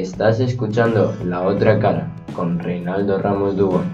[0.00, 3.84] Estás escuchando La Otra Cara con Reinaldo Ramos Dubón.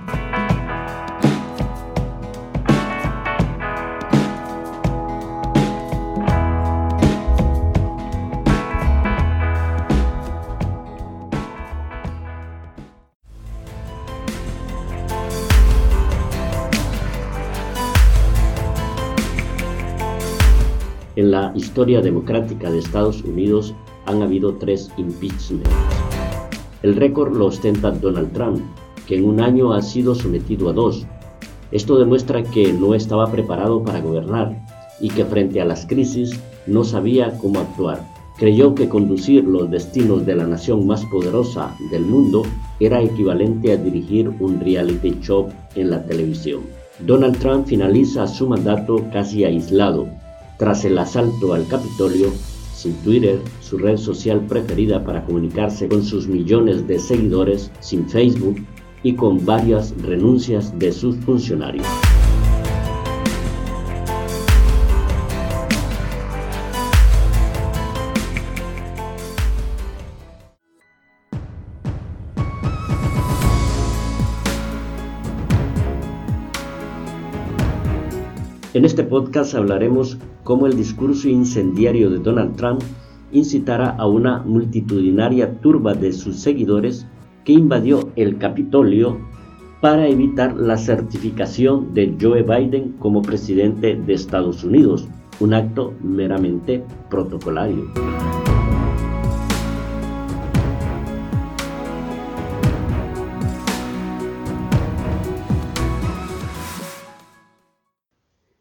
[21.17, 23.75] En la historia democrática de Estados Unidos
[24.07, 25.71] han habido tres impeachments.
[26.83, 28.63] El récord lo ostenta Donald Trump,
[29.07, 31.07] que en un año ha sido sometido a dos.
[31.73, 34.56] Esto demuestra que no estaba preparado para gobernar
[35.01, 38.03] y que frente a las crisis no sabía cómo actuar.
[38.39, 42.43] Creyó que conducir los destinos de la nación más poderosa del mundo
[42.81, 46.61] era equivalente a dirigir un reality show en la televisión.
[47.01, 50.07] Donald Trump finaliza su mandato casi aislado,
[50.59, 52.31] tras el asalto al Capitolio
[52.77, 58.57] sin Twitter, su red social preferida para comunicarse con sus millones de seguidores, sin Facebook
[59.03, 61.87] y con varias renuncias de sus funcionarios.
[78.77, 82.83] En este podcast hablaremos cómo el discurso incendiario de Donald Trump
[83.33, 87.07] incitará a una multitudinaria turba de sus seguidores
[87.47, 89.19] que invadió el Capitolio
[89.81, 95.09] para evitar la certificación de Joe Biden como presidente de Estados Unidos,
[95.41, 97.91] un acto meramente protocolario.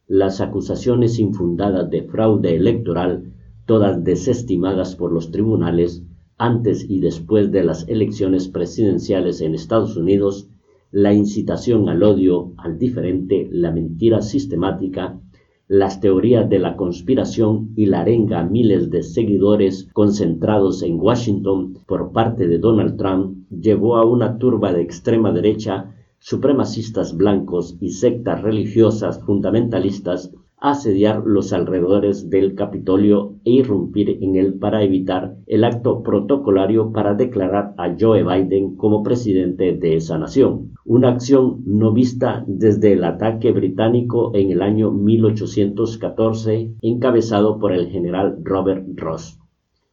[0.08, 3.34] Las acusaciones infundadas de fraude electoral,
[3.66, 6.04] todas desestimadas por los tribunales
[6.38, 10.48] antes y después de las elecciones presidenciales en Estados Unidos,
[10.92, 15.20] la incitación al odio, al diferente, la mentira sistemática,
[15.68, 21.80] las teorías de la conspiración y la arenga a miles de seguidores concentrados en Washington
[21.88, 27.92] por parte de Donald Trump llevó a una turba de extrema derecha supremacistas blancos y
[27.92, 35.64] sectas religiosas fundamentalistas asediar los alrededores del Capitolio e irrumpir en él para evitar el
[35.64, 41.94] acto protocolario para declarar a Joe Biden como presidente de esa nación, una acción no
[41.94, 49.38] vista desde el ataque británico en el año 1814 encabezado por el general Robert Ross.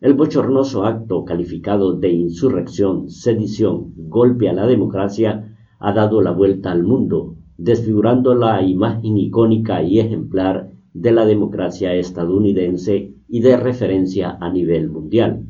[0.01, 5.52] El bochornoso acto calificado de insurrección, sedición, golpe a la democracia
[5.85, 11.93] ha dado la vuelta al mundo, desfigurando la imagen icónica y ejemplar de la democracia
[11.95, 15.45] estadounidense y de referencia a nivel mundial.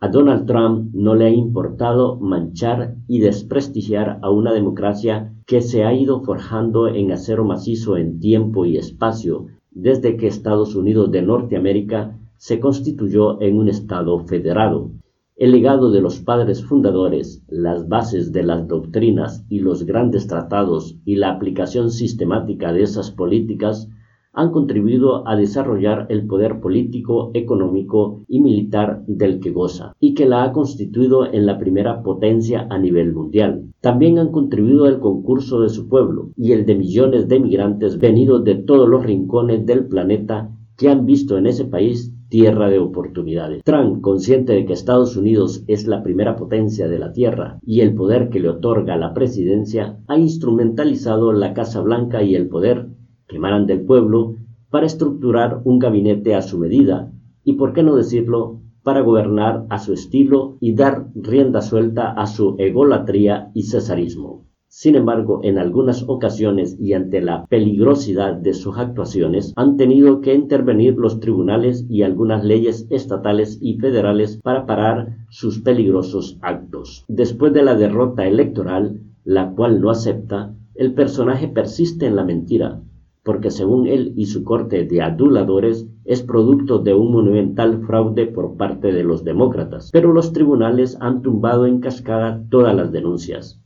[0.00, 5.84] A Donald Trump no le ha importado manchar y desprestigiar a una democracia que se
[5.84, 11.20] ha ido forjando en acero macizo en tiempo y espacio desde que Estados Unidos de
[11.20, 14.90] Norteamérica se constituyó en un Estado federado.
[15.36, 20.96] El legado de los padres fundadores, las bases de las doctrinas y los grandes tratados
[21.04, 23.88] y la aplicación sistemática de esas políticas
[24.32, 30.26] han contribuido a desarrollar el poder político, económico y militar del que goza, y que
[30.26, 33.64] la ha constituido en la primera potencia a nivel mundial.
[33.80, 38.44] También han contribuido el concurso de su pueblo y el de millones de migrantes venidos
[38.44, 43.62] de todos los rincones del planeta que han visto en ese país tierra de oportunidades.
[43.62, 47.94] Trump, consciente de que Estados Unidos es la primera potencia de la Tierra y el
[47.94, 52.88] poder que le otorga la presidencia, ha instrumentalizado la Casa Blanca y el poder
[53.28, 54.34] que emanan del pueblo
[54.68, 57.12] para estructurar un gabinete a su medida
[57.44, 62.26] y, por qué no decirlo, para gobernar a su estilo y dar rienda suelta a
[62.26, 64.44] su egolatría y cesarismo.
[64.76, 70.34] Sin embargo, en algunas ocasiones y ante la peligrosidad de sus actuaciones, han tenido que
[70.34, 77.04] intervenir los tribunales y algunas leyes estatales y federales para parar sus peligrosos actos.
[77.06, 82.82] Después de la derrota electoral, la cual no acepta, el personaje persiste en la mentira,
[83.22, 88.56] porque según él y su corte de aduladores es producto de un monumental fraude por
[88.56, 89.90] parte de los demócratas.
[89.92, 93.60] Pero los tribunales han tumbado en cascada todas las denuncias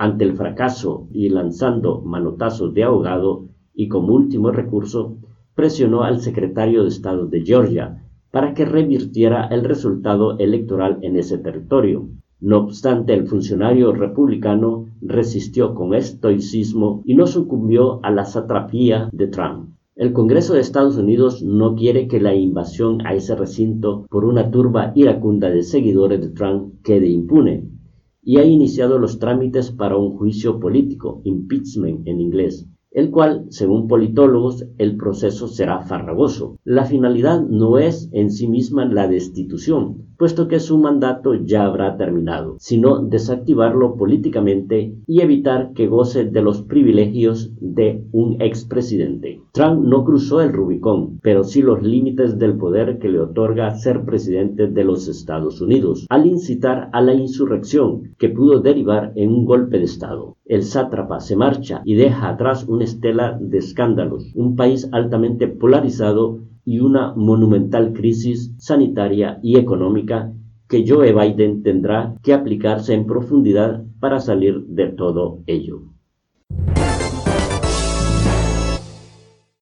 [0.00, 5.18] ante el fracaso y lanzando manotazos de ahogado y como último recurso,
[5.54, 11.36] presionó al secretario de Estado de Georgia para que revirtiera el resultado electoral en ese
[11.36, 12.08] territorio.
[12.40, 19.26] No obstante, el funcionario republicano resistió con estoicismo y no sucumbió a la satrapía de
[19.26, 19.68] Trump.
[19.96, 24.50] El Congreso de Estados Unidos no quiere que la invasión a ese recinto por una
[24.50, 27.79] turba iracunda de seguidores de Trump quede impune
[28.22, 33.86] y ha iniciado los trámites para un juicio político, impeachment en inglés, el cual, según
[33.86, 36.58] politólogos, el proceso será farragoso.
[36.64, 41.96] La finalidad no es en sí misma la destitución, puesto que su mandato ya habrá
[41.96, 49.40] terminado, sino desactivarlo políticamente y evitar que goce de los privilegios de un expresidente.
[49.52, 54.04] Trump no cruzó el Rubicón, pero sí los límites del poder que le otorga ser
[54.04, 59.46] presidente de los Estados Unidos, al incitar a la insurrección que pudo derivar en un
[59.46, 60.36] golpe de Estado.
[60.50, 66.40] El sátrapa se marcha y deja atrás una estela de escándalos, un país altamente polarizado
[66.64, 70.32] y una monumental crisis sanitaria y económica
[70.68, 75.82] que Joe Biden tendrá que aplicarse en profundidad para salir de todo ello.